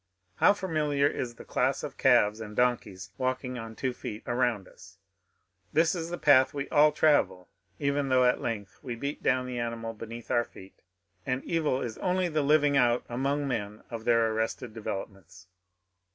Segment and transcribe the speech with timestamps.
[0.37, 4.97] How familiar is the class of calves and donkeys walking on two feet around us!
[5.73, 9.59] This is the path we all travel, even though at length we beat down the
[9.59, 10.81] animal beneath our feet;
[11.23, 15.45] and evil is only the living out among men of their arrested develop ments.